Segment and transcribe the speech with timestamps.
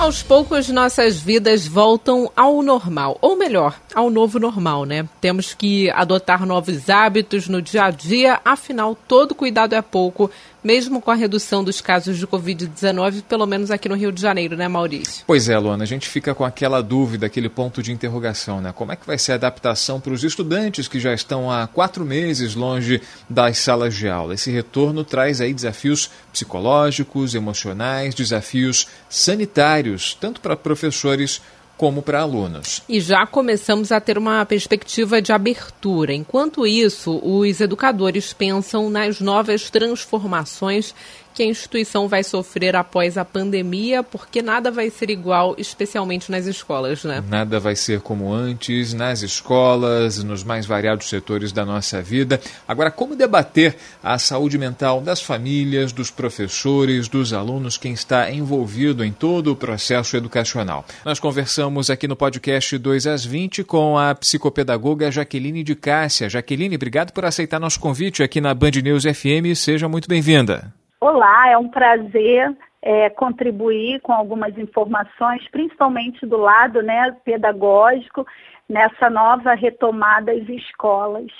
[0.00, 5.06] Aos poucos, nossas vidas voltam ao normal, ou melhor, ao novo normal, né?
[5.20, 10.30] Temos que adotar novos hábitos no dia a dia, afinal, todo cuidado é pouco,
[10.62, 14.56] mesmo com a redução dos casos de Covid-19, pelo menos aqui no Rio de Janeiro,
[14.56, 15.24] né, Maurício?
[15.26, 18.72] Pois é, Luana, a gente fica com aquela dúvida, aquele ponto de interrogação, né?
[18.72, 22.04] Como é que vai ser a adaptação para os estudantes que já estão há quatro
[22.04, 24.34] meses longe das salas de aula?
[24.34, 31.40] Esse retorno traz aí desafios psicológicos, emocionais, desafios sanitários, tanto para professores
[31.80, 32.82] como para alunos.
[32.86, 36.12] E já começamos a ter uma perspectiva de abertura.
[36.12, 40.94] Enquanto isso, os educadores pensam nas novas transformações
[41.40, 46.44] que a instituição vai sofrer após a pandemia, porque nada vai ser igual, especialmente nas
[46.44, 47.24] escolas, né?
[47.26, 52.38] Nada vai ser como antes, nas escolas, nos mais variados setores da nossa vida.
[52.68, 59.02] Agora, como debater a saúde mental das famílias, dos professores, dos alunos, quem está envolvido
[59.02, 60.84] em todo o processo educacional?
[61.06, 66.28] Nós conversamos aqui no podcast 2 às 20 com a psicopedagoga Jaqueline de Cássia.
[66.28, 69.56] Jaqueline, obrigado por aceitar nosso convite aqui na Band News FM.
[69.56, 70.70] Seja muito bem-vinda.
[71.02, 78.26] Olá, é um prazer é, contribuir com algumas informações, principalmente do lado né, pedagógico,
[78.68, 81.32] nessa nova retomada às escolas.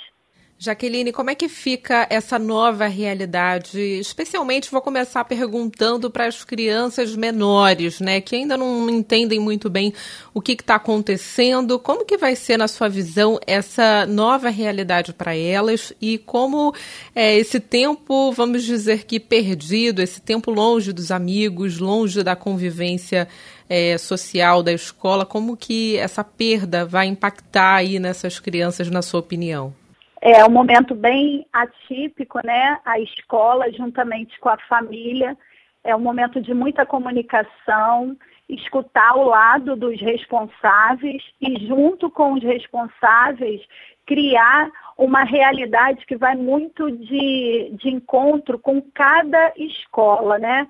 [0.63, 3.81] Jaqueline, como é que fica essa nova realidade?
[3.81, 9.95] Especialmente vou começar perguntando para as crianças menores, né, que ainda não entendem muito bem
[10.35, 11.79] o que está acontecendo.
[11.79, 16.75] Como que vai ser, na sua visão, essa nova realidade para elas e como
[17.15, 23.27] é, esse tempo, vamos dizer que perdido, esse tempo longe dos amigos, longe da convivência
[23.67, 29.21] é, social da escola, como que essa perda vai impactar aí nessas crianças, na sua
[29.21, 29.80] opinião?
[30.21, 32.79] É um momento bem atípico, né?
[32.85, 35.37] A escola, juntamente com a família,
[35.83, 38.15] é um momento de muita comunicação,
[38.47, 43.63] escutar o lado dos responsáveis e, junto com os responsáveis,
[44.05, 50.69] criar uma realidade que vai muito de, de encontro com cada escola, né?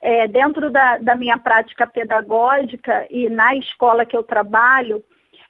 [0.00, 5.02] É, dentro da, da minha prática pedagógica e na escola que eu trabalho,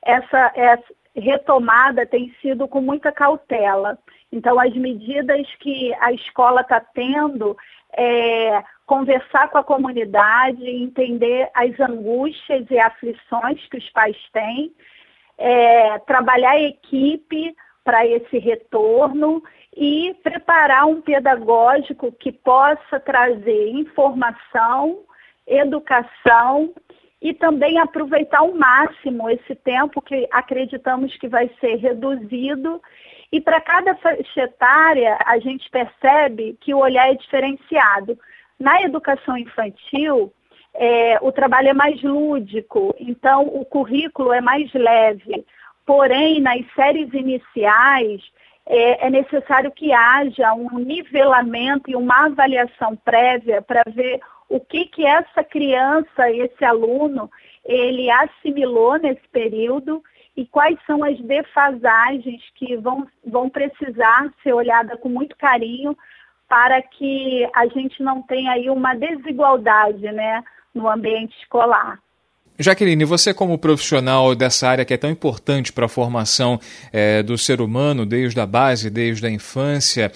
[0.02, 3.98] essa, essa, retomada tem sido com muita cautela.
[4.30, 7.56] Então, as medidas que a escola está tendo
[7.94, 14.72] é conversar com a comunidade, entender as angústias e aflições que os pais têm,
[15.38, 19.42] é, trabalhar a equipe para esse retorno
[19.76, 25.00] e preparar um pedagógico que possa trazer informação,
[25.46, 26.72] educação
[27.22, 32.82] e também aproveitar ao máximo esse tempo que acreditamos que vai ser reduzido.
[33.30, 38.18] E para cada faixa etária, a gente percebe que o olhar é diferenciado.
[38.58, 40.32] Na educação infantil,
[40.74, 45.46] é, o trabalho é mais lúdico, então o currículo é mais leve.
[45.86, 48.20] Porém, nas séries iniciais,
[48.66, 54.86] é, é necessário que haja um nivelamento e uma avaliação prévia para ver o que,
[54.86, 57.30] que essa criança, esse aluno,
[57.64, 60.02] ele assimilou nesse período
[60.36, 65.96] e quais são as defasagens que vão, vão precisar ser olhada com muito carinho
[66.48, 70.44] para que a gente não tenha aí uma desigualdade né,
[70.74, 71.98] no ambiente escolar.
[72.58, 76.60] Jaqueline, você como profissional dessa área que é tão importante para a formação
[76.92, 80.12] é, do ser humano, desde a base, desde a infância,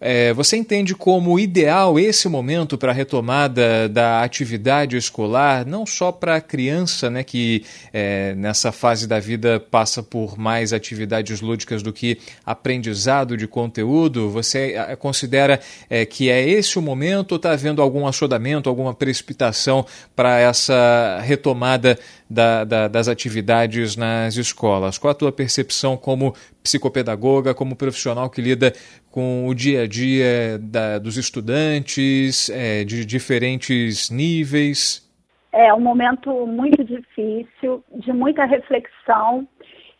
[0.00, 6.12] é, você entende como ideal esse momento para a retomada da atividade escolar, não só
[6.12, 11.82] para a criança, né, que é, nessa fase da vida passa por mais atividades lúdicas
[11.82, 14.28] do que aprendizado de conteúdo?
[14.30, 18.92] Você é, considera é, que é esse o momento ou está havendo algum assodamento, alguma
[18.92, 24.98] precipitação para essa retomada da, da, das atividades nas escolas?
[24.98, 28.72] Qual a tua percepção como psicopedagoga, como profissional que lida
[29.10, 35.06] com o dia a dia da, dos estudantes, é, de diferentes níveis?
[35.52, 39.48] É um momento muito difícil, de muita reflexão,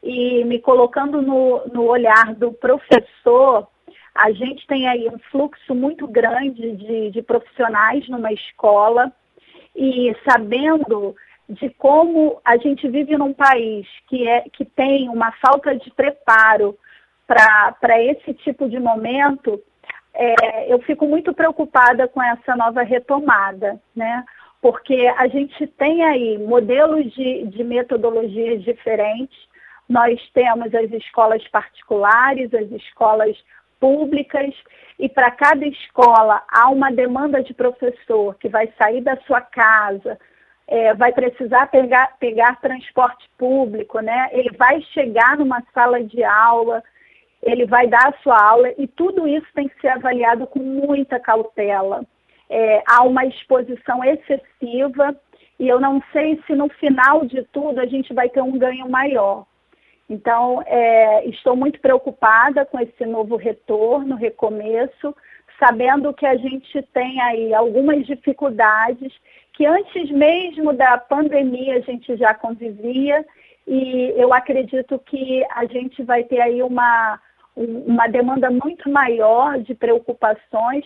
[0.03, 3.67] e me colocando no, no olhar do professor,
[4.15, 9.13] a gente tem aí um fluxo muito grande de, de profissionais numa escola,
[9.75, 11.15] e sabendo
[11.49, 16.77] de como a gente vive num país que, é, que tem uma falta de preparo
[17.27, 19.61] para esse tipo de momento,
[20.15, 24.25] é, eu fico muito preocupada com essa nova retomada, né?
[24.61, 29.37] Porque a gente tem aí modelos de, de metodologias diferentes,
[29.89, 33.37] nós temos as escolas particulares, as escolas
[33.79, 34.53] públicas,
[34.99, 40.19] e para cada escola há uma demanda de professor que vai sair da sua casa,
[40.69, 44.29] é, vai precisar pegar, pegar transporte público, né?
[44.33, 46.83] Ele vai chegar numa sala de aula,
[47.43, 51.21] ele vai dar a sua aula e tudo isso tem que ser avaliado com muita
[51.21, 52.05] cautela.
[52.49, 55.15] É, há uma exposição excessiva
[55.59, 58.89] e eu não sei se no final de tudo a gente vai ter um ganho
[58.89, 59.47] maior.
[60.09, 65.15] Então, é, estou muito preocupada com esse novo retorno, recomeço,
[65.59, 69.13] sabendo que a gente tem aí algumas dificuldades
[69.53, 73.25] que antes mesmo da pandemia a gente já convivia
[73.67, 77.19] e eu acredito que a gente vai ter aí uma,
[77.57, 80.85] uma demanda muito maior de preocupações,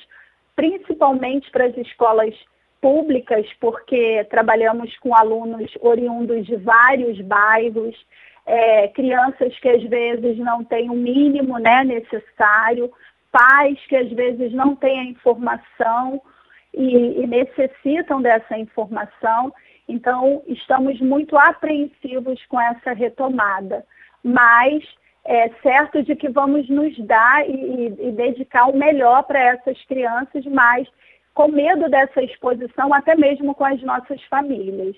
[0.57, 2.35] principalmente para as escolas
[2.81, 7.95] públicas, porque trabalhamos com alunos oriundos de vários bairros,
[8.47, 12.91] é, crianças que às vezes não têm o mínimo né, necessário,
[13.31, 16.21] pais que às vezes não têm a informação
[16.75, 19.53] e, e necessitam dessa informação.
[19.89, 23.85] Então, estamos muito apreensivos com essa retomada,
[24.23, 24.85] mas
[25.25, 30.45] é certo de que vamos nos dar e, e dedicar o melhor para essas crianças,
[30.47, 30.89] mas
[31.35, 34.97] com medo dessa exposição, até mesmo com as nossas famílias.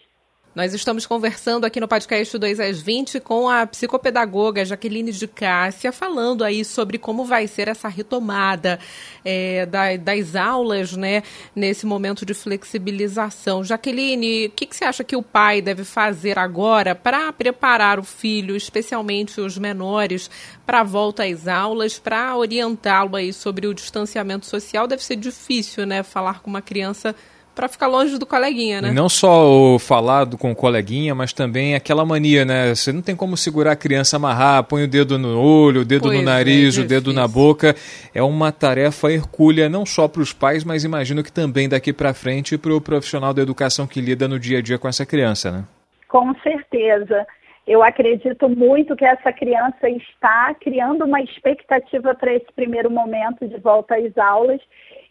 [0.55, 5.91] Nós estamos conversando aqui no podcast 2 às 20 com a psicopedagoga Jaqueline de Cássia,
[5.93, 8.79] falando aí sobre como vai ser essa retomada
[9.25, 11.23] é, da, das aulas, né,
[11.57, 13.65] nesse momento de flexibilização.
[13.65, 18.05] Jaqueline, o que, que você acha que o pai deve fazer agora para preparar o
[18.05, 20.31] filho, especialmente os menores,
[20.67, 24.87] para a volta às aulas, para orientá-lo aí sobre o distanciamento social?
[24.87, 27.17] Deve ser difícil, né, falar com uma criança
[27.55, 28.89] para ficar longe do coleguinha, né?
[28.89, 32.75] E não só o falado com o coleguinha, mas também aquela mania, né?
[32.75, 36.05] Você não tem como segurar a criança, amarrar, põe o dedo no olho, o dedo
[36.05, 37.75] pois no nariz, é, o dedo na boca.
[38.15, 42.15] É uma tarefa hercúlea não só para os pais, mas imagino que também daqui para
[42.15, 45.51] frente para o profissional da educação que lida no dia a dia com essa criança,
[45.51, 45.65] né?
[46.09, 47.27] Com certeza.
[47.67, 53.57] Eu acredito muito que essa criança está criando uma expectativa para esse primeiro momento de
[53.59, 54.61] volta às aulas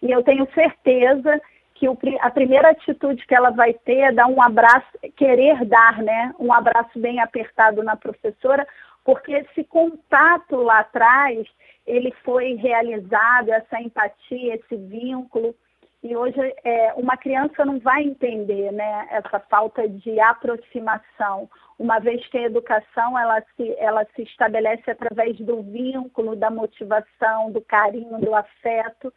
[0.01, 1.39] e eu tenho certeza
[1.81, 4.85] que o, a primeira atitude que ela vai ter é dar um abraço,
[5.17, 6.31] querer dar, né?
[6.37, 8.67] Um abraço bem apertado na professora,
[9.03, 11.47] porque esse contato lá atrás,
[11.87, 15.55] ele foi realizado, essa empatia, esse vínculo.
[16.03, 21.49] E hoje é, uma criança não vai entender né, essa falta de aproximação,
[21.79, 27.51] uma vez que a educação ela se, ela se estabelece através do vínculo, da motivação,
[27.51, 29.11] do carinho, do afeto.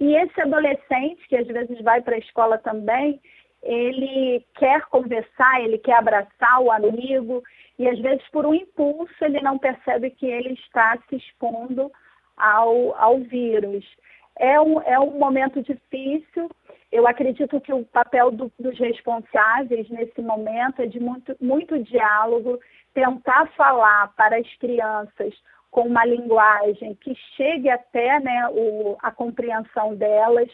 [0.00, 3.20] E esse adolescente, que às vezes vai para a escola também,
[3.62, 7.42] ele quer conversar, ele quer abraçar o amigo,
[7.78, 11.90] e às vezes por um impulso ele não percebe que ele está se expondo
[12.36, 13.84] ao, ao vírus.
[14.36, 16.50] É um, é um momento difícil.
[16.90, 22.60] Eu acredito que o papel do, dos responsáveis nesse momento é de muito, muito diálogo,
[22.92, 25.34] tentar falar para as crianças
[25.74, 30.48] com uma linguagem que chegue até né, o, a compreensão delas,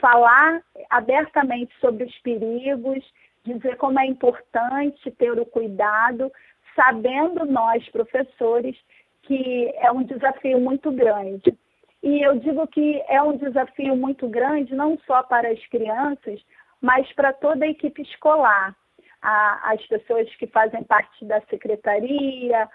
[0.00, 2.98] falar abertamente sobre os perigos,
[3.44, 6.32] dizer como é importante ter o cuidado,
[6.74, 8.76] sabendo nós, professores,
[9.22, 11.56] que é um desafio muito grande.
[12.02, 16.44] E eu digo que é um desafio muito grande não só para as crianças,
[16.80, 18.74] mas para toda a equipe escolar.
[19.22, 22.68] as pessoas que fazem parte da secretaria,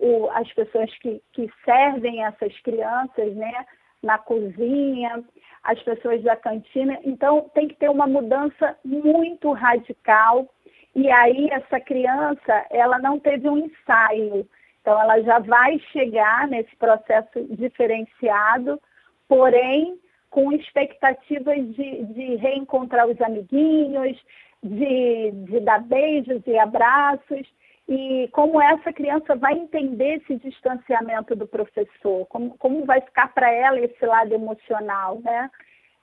[0.00, 3.66] o, as pessoas que, que servem essas crianças, né?
[4.02, 5.24] Na cozinha,
[5.62, 6.98] as pessoas da cantina.
[7.04, 10.48] Então, tem que ter uma mudança muito radical.
[10.94, 14.48] E aí, essa criança, ela não teve um ensaio.
[14.80, 18.80] Então, ela já vai chegar nesse processo diferenciado,
[19.28, 19.98] porém,
[20.30, 24.16] com expectativas de, de reencontrar os amiguinhos,
[24.62, 27.46] de, de dar beijos e abraços
[27.88, 33.50] e como essa criança vai entender esse distanciamento do professor, como, como vai ficar para
[33.50, 35.50] ela esse lado emocional, né?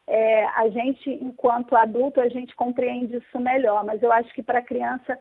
[0.07, 4.59] É, a gente, enquanto adulto, a gente compreende isso melhor, mas eu acho que para
[4.59, 5.17] a criança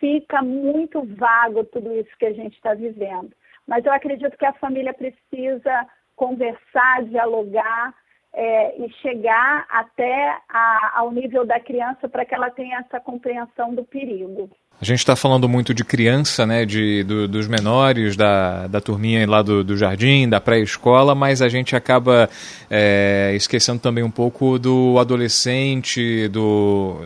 [0.00, 3.30] fica muito vago tudo isso que a gente está vivendo.
[3.66, 5.86] Mas eu acredito que a família precisa
[6.16, 7.94] conversar, dialogar
[8.32, 13.74] é, e chegar até a, ao nível da criança para que ela tenha essa compreensão
[13.74, 14.50] do perigo.
[14.80, 19.28] A gente está falando muito de criança, né, de, do, dos menores, da, da turminha
[19.28, 22.30] lá do, do jardim, da pré-escola, mas a gente acaba
[22.70, 26.96] é, esquecendo também um pouco do adolescente, do,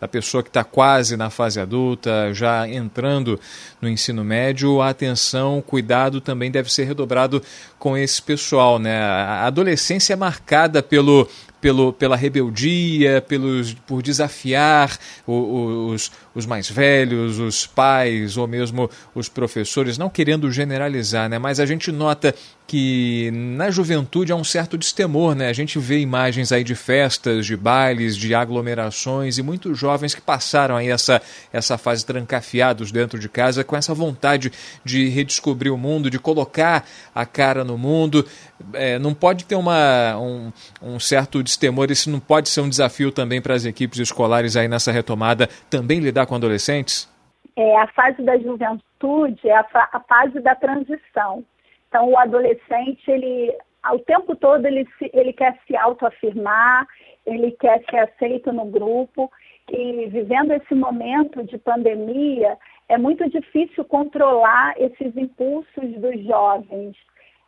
[0.00, 3.40] da pessoa que está quase na fase adulta, já entrando
[3.80, 4.80] no ensino médio.
[4.80, 7.42] A atenção, o cuidado também deve ser redobrado
[7.76, 8.78] com esse pessoal.
[8.78, 9.00] Né?
[9.00, 11.28] A adolescência é marcada pelo
[11.66, 14.96] pelo, pela rebeldia, pelos, por desafiar
[15.26, 21.40] os, os mais velhos, os pais ou mesmo os professores, não querendo generalizar, né?
[21.40, 22.32] mas a gente nota
[22.66, 25.48] que na juventude há um certo destemor, né?
[25.48, 30.20] A gente vê imagens aí de festas, de bailes, de aglomerações e muitos jovens que
[30.20, 34.52] passaram aí essa, essa fase trancafiados dentro de casa com essa vontade
[34.84, 38.26] de redescobrir o mundo, de colocar a cara no mundo.
[38.72, 43.12] É, não pode ter uma, um, um certo destemor, isso não pode ser um desafio
[43.12, 47.08] também para as equipes escolares aí nessa retomada, também lidar com adolescentes?
[47.54, 51.44] É, a fase da juventude é a, a fase da transição.
[51.96, 56.86] Então, o adolescente, ele, ao tempo todo, ele, se, ele quer se autoafirmar,
[57.24, 59.32] ele quer ser aceito no grupo.
[59.72, 62.58] E vivendo esse momento de pandemia,
[62.90, 66.94] é muito difícil controlar esses impulsos dos jovens.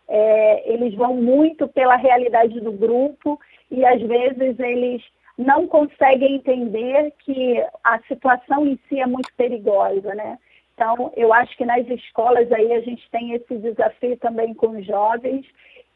[0.08, 3.38] É, eles vão muito pela realidade do grupo
[3.70, 5.02] e às vezes eles
[5.36, 10.38] não conseguem entender que a situação em si é muito perigosa, né?
[10.78, 14.86] Então, eu acho que nas escolas aí a gente tem esse desafio também com os
[14.86, 15.44] jovens,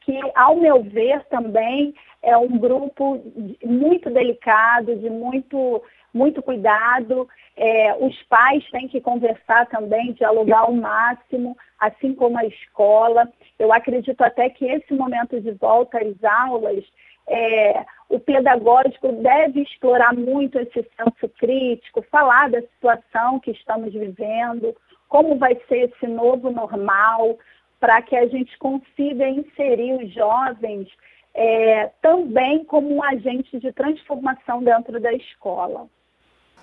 [0.01, 3.23] que, ao meu ver, também é um grupo
[3.65, 5.81] muito delicado, de muito,
[6.13, 7.29] muito cuidado.
[7.57, 13.31] É, os pais têm que conversar também, dialogar ao máximo, assim como a escola.
[13.61, 16.85] Eu acredito até que esse momento de volta às aulas
[17.29, 24.77] é, o pedagógico deve explorar muito esse senso crítico, falar da situação que estamos vivendo,
[25.09, 27.39] como vai ser esse novo normal,
[27.81, 30.89] para que a gente consiga inserir os jovens
[31.35, 35.89] é, também como um agente de transformação dentro da escola.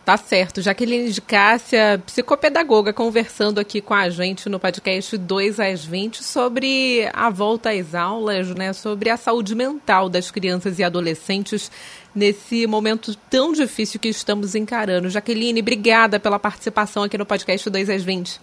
[0.06, 0.62] Tá certo.
[0.62, 7.08] Jaqueline de Cássia, psicopedagoga, conversando aqui com a gente no podcast 2 às 20 sobre
[7.14, 8.74] a volta às aulas, né?
[8.74, 11.72] Sobre a saúde mental das crianças e adolescentes
[12.16, 15.10] nesse momento tão difícil que estamos encarando.
[15.10, 18.42] Jaqueline, obrigada pela participação aqui no podcast 2 às 20.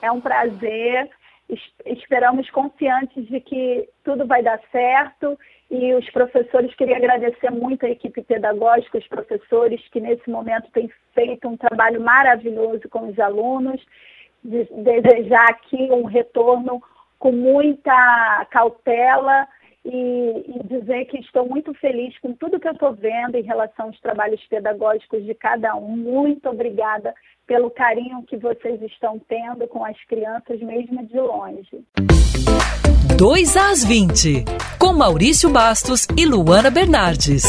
[0.00, 1.10] É um prazer.
[1.84, 5.36] Esperamos confiantes de que tudo vai dar certo
[5.70, 10.90] e os professores, queria agradecer muito a equipe pedagógica, os professores que nesse momento têm
[11.14, 13.84] feito um trabalho maravilhoso com os alunos,
[14.42, 16.82] de, desejar aqui um retorno
[17.18, 19.46] com muita cautela
[19.84, 23.86] e, e, dizer que estou muito feliz com tudo que eu estou vendo em relação
[23.86, 25.96] aos trabalhos pedagógicos de cada um.
[25.96, 27.14] Muito obrigada
[27.46, 31.84] pelo carinho que vocês estão tendo com as crianças, mesmo de longe.
[33.18, 34.44] 2 às 20,
[34.78, 37.42] com Maurício Bastos e Luana Bernardes.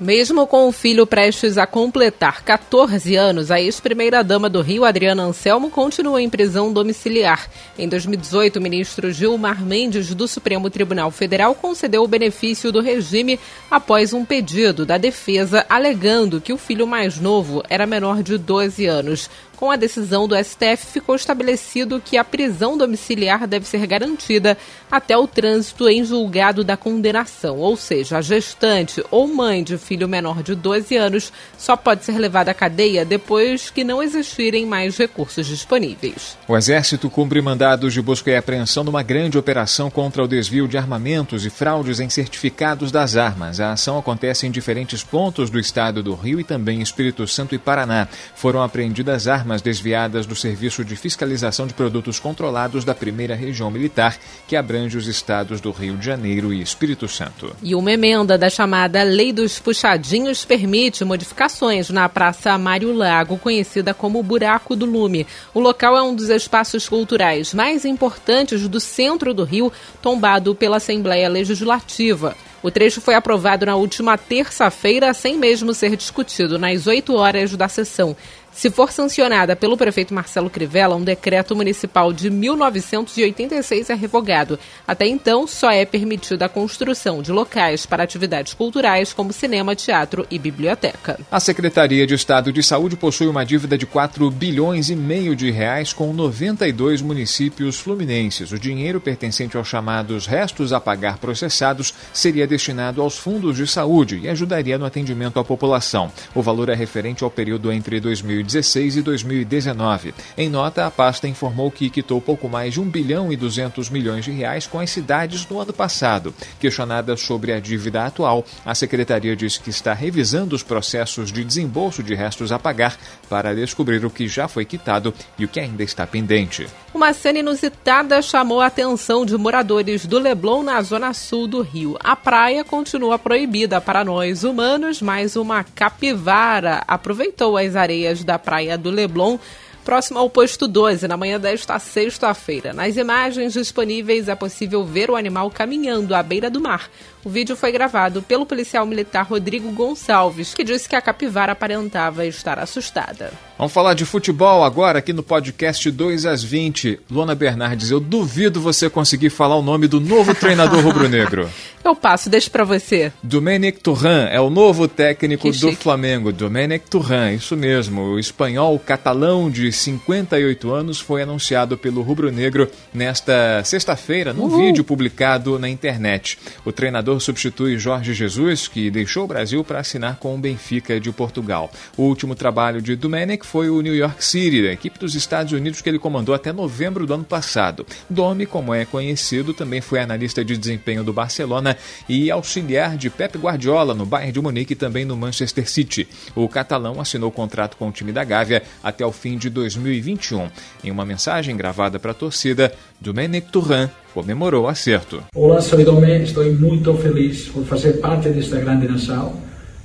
[0.00, 5.70] Mesmo com o filho prestes a completar 14 anos, a ex-primeira-dama do Rio, Adriana Anselmo,
[5.70, 7.46] continua em prisão domiciliar.
[7.78, 13.38] Em 2018, o ministro Gilmar Mendes, do Supremo Tribunal Federal, concedeu o benefício do regime
[13.70, 18.86] após um pedido da defesa alegando que o filho mais novo era menor de 12
[18.86, 19.30] anos.
[19.56, 24.58] Com a decisão do STF, ficou estabelecido que a prisão domiciliar deve ser garantida
[24.90, 30.08] até o trânsito em julgado da condenação, ou seja, a gestante ou mãe de filho
[30.08, 34.98] menor de 12 anos só pode ser levada à cadeia depois que não existirem mais
[34.98, 36.36] recursos disponíveis.
[36.48, 40.76] O Exército cumpre mandados de busca e apreensão numa grande operação contra o desvio de
[40.76, 43.60] armamentos e fraudes em certificados das armas.
[43.60, 47.58] A ação acontece em diferentes pontos do estado do Rio e também Espírito Santo e
[47.58, 48.08] Paraná.
[48.34, 53.70] Foram apreendidas armas armas desviadas do Serviço de Fiscalização de Produtos Controlados da Primeira Região
[53.70, 54.16] Militar,
[54.48, 57.54] que abrange os estados do Rio de Janeiro e Espírito Santo.
[57.62, 63.92] E uma emenda da chamada Lei dos Puxadinhos permite modificações na Praça Mário Lago, conhecida
[63.92, 65.26] como Buraco do Lume.
[65.52, 69.70] O local é um dos espaços culturais mais importantes do centro do Rio,
[70.00, 72.34] tombado pela Assembleia Legislativa.
[72.64, 77.68] O trecho foi aprovado na última terça-feira, sem mesmo ser discutido nas oito horas da
[77.68, 78.16] sessão.
[78.54, 84.58] Se for sancionada pelo prefeito Marcelo Crivella, um decreto municipal de 1986 é revogado.
[84.86, 90.24] Até então, só é permitida a construção de locais para atividades culturais como cinema, teatro
[90.30, 91.18] e biblioteca.
[91.32, 95.50] A Secretaria de Estado de Saúde possui uma dívida de 4 bilhões e meio de
[95.50, 98.52] reais com 92 municípios fluminenses.
[98.52, 104.20] O dinheiro pertencente aos chamados restos a pagar processados seria destinado aos fundos de saúde
[104.22, 106.10] e ajudaria no atendimento à população.
[106.32, 110.14] O valor é referente ao período entre 2000 2016 e 2019.
[110.36, 114.24] Em nota, a pasta informou que quitou pouco mais de 1 bilhão e 200 milhões
[114.24, 116.34] de reais com as cidades no ano passado.
[116.60, 122.02] Questionada sobre a dívida atual, a secretaria disse que está revisando os processos de desembolso
[122.02, 122.96] de restos a pagar
[123.28, 126.66] para descobrir o que já foi quitado e o que ainda está pendente.
[126.92, 131.96] Uma cena inusitada chamou a atenção de moradores do Leblon na zona sul do Rio.
[131.98, 138.76] A praia continua proibida para nós humanos, mas uma capivara aproveitou as areias da praia
[138.76, 139.38] do Leblon
[139.84, 142.72] próximo ao posto 12, na manhã desta sexta-feira.
[142.72, 146.90] Nas imagens disponíveis é possível ver o animal caminhando à beira do mar.
[147.24, 152.26] O vídeo foi gravado pelo policial militar Rodrigo Gonçalves, que disse que a capivara aparentava
[152.26, 153.32] estar assustada.
[153.56, 157.00] Vamos falar de futebol agora aqui no podcast 2 às 20.
[157.10, 161.48] Luana Bernardes, eu duvido você conseguir falar o nome do novo treinador rubro-negro.
[161.82, 163.12] Eu passo, deixo para você.
[163.22, 166.32] Domenic Turran é o novo técnico do Flamengo.
[166.32, 168.02] Domenic Turran, isso mesmo.
[168.02, 174.58] O espanhol catalão de 58 anos foi anunciado pelo rubro-negro nesta sexta-feira, num Uhul.
[174.66, 176.38] vídeo publicado na internet.
[176.64, 180.98] O treinador treinador substitui Jorge Jesus, que deixou o Brasil para assinar com o Benfica
[180.98, 181.70] de Portugal.
[181.96, 185.80] O último trabalho de Domenech foi o New York City, da equipe dos Estados Unidos
[185.80, 187.86] que ele comandou até novembro do ano passado.
[188.08, 191.76] Domi, como é conhecido, também foi analista de desempenho do Barcelona
[192.08, 196.08] e auxiliar de Pep Guardiola no Bayern de Munique e também no Manchester City.
[196.34, 200.50] O catalão assinou contrato com o time da Gávea até o fim de 2021.
[200.82, 205.24] Em uma mensagem gravada para a torcida, Domenic Turran comemorou o acerto.
[205.34, 209.34] Olá, sou Domé, estou muito feliz por fazer parte desta grande nação.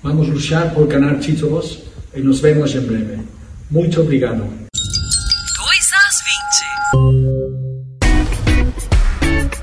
[0.03, 1.79] Vamos lutar por ganhar títulos
[2.13, 3.17] e nos vemos em breve.
[3.71, 4.58] Muito obrigado.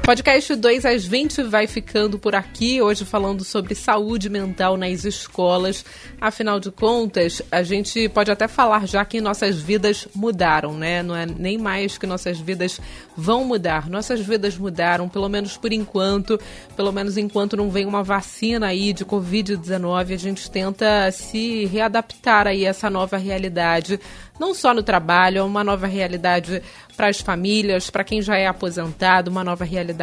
[0.06, 5.84] Podcast 2 às 20 vai ficando por aqui, hoje falando sobre saúde mental nas escolas.
[6.20, 11.02] Afinal de contas, a gente pode até falar já que nossas vidas mudaram, né?
[11.02, 12.80] Não é nem mais que nossas vidas
[13.16, 13.90] vão mudar.
[13.90, 16.38] Nossas vidas mudaram, pelo menos por enquanto,
[16.76, 22.46] pelo menos enquanto não vem uma vacina aí de Covid-19, a gente tenta se readaptar
[22.46, 23.98] aí a essa nova realidade
[24.38, 26.62] não só no trabalho, é uma nova realidade
[26.96, 29.95] para as famílias, para quem já é aposentado, uma nova realidade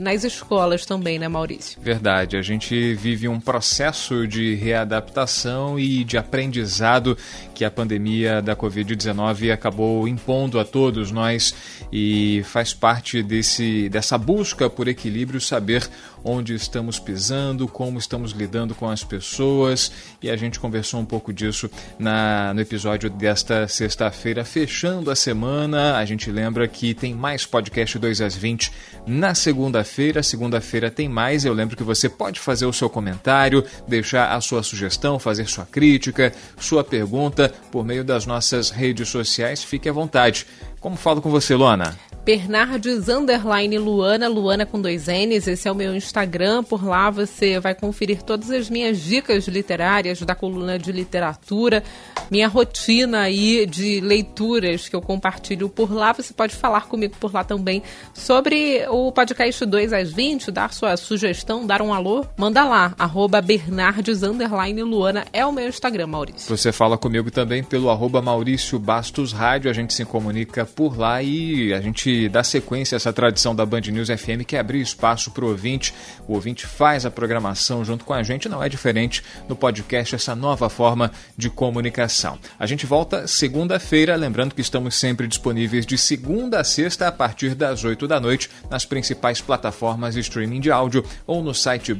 [0.00, 1.80] nas escolas também, né, Maurício?
[1.80, 7.16] Verdade, a gente vive um processo de readaptação e de aprendizado
[7.54, 11.54] que a pandemia da Covid-19 acabou impondo a todos nós
[11.92, 15.88] e faz parte desse, dessa busca por equilíbrio, saber
[16.24, 21.32] onde estamos pisando, como estamos lidando com as pessoas e a gente conversou um pouco
[21.32, 25.96] disso na, no episódio desta sexta-feira, fechando a semana.
[25.96, 28.72] A gente lembra que tem mais podcast 2 às 20
[29.18, 30.22] na segunda-feira.
[30.22, 31.44] Segunda-feira tem mais.
[31.44, 35.66] Eu lembro que você pode fazer o seu comentário, deixar a sua sugestão, fazer sua
[35.66, 39.62] crítica, sua pergunta por meio das nossas redes sociais.
[39.62, 40.46] Fique à vontade.
[40.80, 41.98] Como falo com você, Luana?
[42.28, 45.48] Bernardes underline Luana, Luana com dois N's.
[45.48, 46.62] Esse é o meu Instagram.
[46.62, 51.82] Por lá você vai conferir todas as minhas dicas literárias da coluna de literatura,
[52.30, 56.12] minha rotina aí de leituras que eu compartilho por lá.
[56.12, 60.98] Você pode falar comigo por lá também sobre o podcast 2 às 20, dar sua
[60.98, 62.26] sugestão, dar um alô.
[62.36, 66.54] Manda lá, arroba Bernardes underline Luana é o meu Instagram, Maurício.
[66.54, 69.70] Você fala comigo também pelo arroba Maurício Bastos Rádio.
[69.70, 73.66] A gente se comunica por lá e a gente dá sequência a essa tradição da
[73.66, 75.92] Band News FM, que é abrir espaço para o ouvinte.
[76.26, 80.34] O ouvinte faz a programação junto com a gente, não é diferente no podcast, essa
[80.34, 82.38] nova forma de comunicação.
[82.58, 87.54] A gente volta segunda-feira, lembrando que estamos sempre disponíveis de segunda a sexta, a partir
[87.54, 91.92] das 8 da noite, nas principais plataformas de streaming de áudio ou no site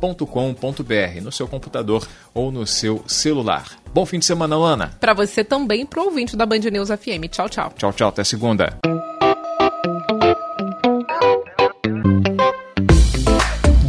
[0.00, 3.66] bandnewsfmrio.com.br, no seu computador ou no seu celular.
[3.92, 4.96] Bom fim de semana, Ana.
[5.00, 7.28] Para você também, pro ouvinte da Band News FM.
[7.30, 7.72] Tchau, tchau.
[7.76, 8.08] Tchau, tchau.
[8.08, 8.78] Até segunda.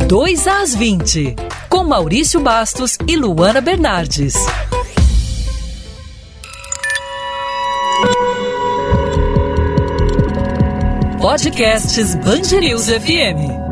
[0.07, 1.35] Dois às 20,
[1.69, 4.33] com Maurício Bastos e Luana Bernardes.
[11.21, 13.70] Podcasts Band News FM.